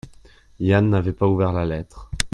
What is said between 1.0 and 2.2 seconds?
pas ouvert la lettre.